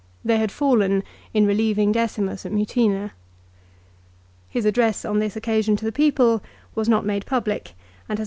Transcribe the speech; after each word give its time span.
They 0.25 0.37
had 0.37 0.51
fallen 0.51 1.03
in 1.31 1.45
relieving 1.45 1.91
Decimus 1.91 2.43
at 2.43 2.51
Mutina. 2.51 3.11
His 4.49 4.65
address 4.65 5.05
on 5.05 5.19
this 5.19 5.35
occasion 5.35 5.75
to 5.75 5.85
the 5.85 5.91
people 5.91 6.41
was 6.73 6.89
not 6.89 7.05
made 7.05 7.23
public 7.27 7.67
and 7.67 7.67
has 7.67 7.75
not 7.75 7.75
been 7.75 8.07
preserved. 8.15 8.19